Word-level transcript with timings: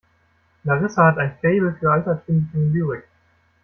Larissa 0.63 1.05
hat 1.05 1.19
ein 1.19 1.37
Faible 1.41 1.75
für 1.79 1.91
altertümliche 1.91 2.57
Lyrik. 2.57 3.03